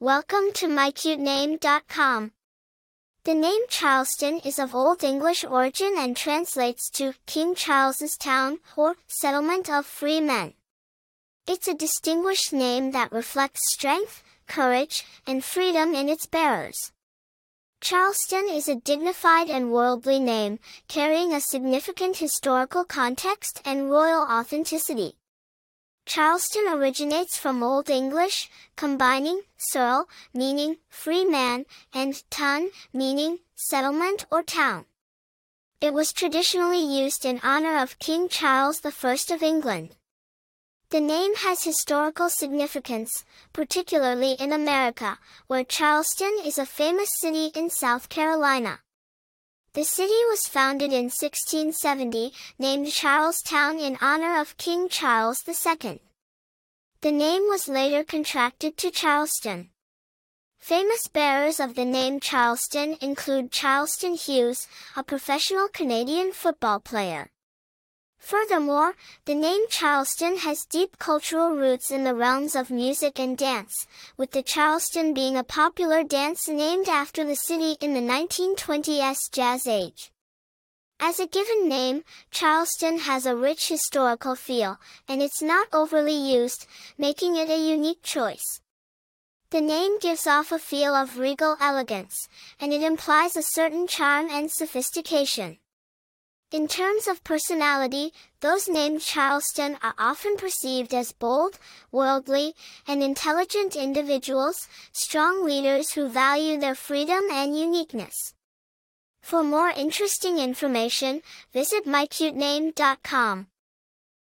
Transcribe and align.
Welcome 0.00 0.52
to 0.54 0.68
mycutename.com. 0.68 2.30
The 3.24 3.34
name 3.34 3.62
Charleston 3.68 4.38
is 4.44 4.60
of 4.60 4.72
Old 4.72 5.02
English 5.02 5.42
origin 5.42 5.96
and 5.98 6.16
translates 6.16 6.88
to 6.90 7.14
King 7.26 7.56
Charles's 7.56 8.16
town 8.16 8.58
or 8.76 8.94
settlement 9.08 9.68
of 9.68 9.86
free 9.86 10.20
men. 10.20 10.54
It's 11.48 11.66
a 11.66 11.74
distinguished 11.74 12.52
name 12.52 12.92
that 12.92 13.10
reflects 13.10 13.72
strength, 13.72 14.22
courage, 14.46 15.04
and 15.26 15.42
freedom 15.42 15.96
in 15.96 16.08
its 16.08 16.26
bearers. 16.26 16.92
Charleston 17.80 18.48
is 18.48 18.68
a 18.68 18.76
dignified 18.76 19.50
and 19.50 19.72
worldly 19.72 20.20
name, 20.20 20.60
carrying 20.86 21.32
a 21.32 21.40
significant 21.40 22.18
historical 22.18 22.84
context 22.84 23.60
and 23.64 23.90
royal 23.90 24.22
authenticity. 24.22 25.16
Charleston 26.08 26.64
originates 26.66 27.36
from 27.36 27.62
Old 27.62 27.90
English, 27.90 28.48
combining 28.76 29.42
ceorl, 29.58 30.06
meaning 30.32 30.78
free 30.88 31.26
man, 31.26 31.66
and 31.92 32.22
tun, 32.30 32.70
meaning 32.94 33.40
settlement 33.54 34.24
or 34.30 34.42
town. 34.42 34.86
It 35.82 35.92
was 35.92 36.14
traditionally 36.14 36.82
used 36.82 37.26
in 37.26 37.40
honor 37.42 37.76
of 37.76 37.98
King 37.98 38.30
Charles 38.30 38.80
I 38.82 39.16
of 39.34 39.42
England. 39.42 39.96
The 40.88 41.00
name 41.00 41.34
has 41.36 41.64
historical 41.64 42.30
significance, 42.30 43.26
particularly 43.52 44.32
in 44.32 44.50
America, 44.50 45.18
where 45.46 45.62
Charleston 45.62 46.38
is 46.42 46.56
a 46.56 46.64
famous 46.64 47.10
city 47.20 47.50
in 47.54 47.68
South 47.68 48.08
Carolina. 48.08 48.80
The 49.78 49.84
city 49.84 50.24
was 50.28 50.48
founded 50.48 50.92
in 50.92 51.04
1670, 51.04 52.32
named 52.58 52.90
Charlestown 52.90 53.78
in 53.78 53.96
honor 54.00 54.40
of 54.40 54.56
King 54.56 54.88
Charles 54.88 55.38
II. 55.46 56.00
The 57.00 57.12
name 57.12 57.42
was 57.42 57.68
later 57.68 58.02
contracted 58.02 58.76
to 58.78 58.90
Charleston. 58.90 59.70
Famous 60.58 61.06
bearers 61.06 61.60
of 61.60 61.76
the 61.76 61.84
name 61.84 62.18
Charleston 62.18 62.96
include 63.00 63.52
Charleston 63.52 64.14
Hughes, 64.14 64.66
a 64.96 65.04
professional 65.04 65.68
Canadian 65.68 66.32
football 66.32 66.80
player. 66.80 67.30
Furthermore, 68.18 68.94
the 69.24 69.34
name 69.34 69.62
Charleston 69.70 70.38
has 70.38 70.64
deep 70.64 70.98
cultural 70.98 71.50
roots 71.56 71.90
in 71.90 72.04
the 72.04 72.14
realms 72.14 72.54
of 72.54 72.70
music 72.70 73.18
and 73.18 73.38
dance, 73.38 73.86
with 74.16 74.32
the 74.32 74.42
Charleston 74.42 75.14
being 75.14 75.36
a 75.36 75.44
popular 75.44 76.02
dance 76.02 76.48
named 76.48 76.88
after 76.88 77.24
the 77.24 77.36
city 77.36 77.76
in 77.80 77.94
the 77.94 78.00
1920s 78.00 79.30
jazz 79.32 79.66
age. 79.66 80.10
As 81.00 81.20
a 81.20 81.28
given 81.28 81.68
name, 81.68 82.02
Charleston 82.32 82.98
has 82.98 83.24
a 83.24 83.36
rich 83.36 83.68
historical 83.68 84.34
feel, 84.34 84.80
and 85.06 85.22
it's 85.22 85.40
not 85.40 85.68
overly 85.72 86.16
used, 86.16 86.66
making 86.98 87.36
it 87.36 87.48
a 87.48 87.56
unique 87.56 88.02
choice. 88.02 88.60
The 89.50 89.60
name 89.60 89.98
gives 90.00 90.26
off 90.26 90.50
a 90.50 90.58
feel 90.58 90.94
of 90.94 91.18
regal 91.18 91.56
elegance, 91.60 92.28
and 92.60 92.72
it 92.72 92.82
implies 92.82 93.36
a 93.36 93.42
certain 93.42 93.86
charm 93.86 94.28
and 94.28 94.50
sophistication. 94.50 95.58
In 96.50 96.66
terms 96.66 97.06
of 97.06 97.22
personality, 97.24 98.14
those 98.40 98.68
named 98.68 99.02
Charleston 99.02 99.76
are 99.82 99.94
often 99.98 100.38
perceived 100.38 100.94
as 100.94 101.12
bold, 101.12 101.58
worldly, 101.92 102.54
and 102.86 103.02
intelligent 103.02 103.76
individuals, 103.76 104.66
strong 104.90 105.44
leaders 105.44 105.92
who 105.92 106.08
value 106.08 106.58
their 106.58 106.74
freedom 106.74 107.24
and 107.30 107.58
uniqueness. 107.58 108.32
For 109.20 109.42
more 109.42 109.68
interesting 109.68 110.38
information, 110.38 111.20
visit 111.52 111.84
mycutename.com. 111.84 113.48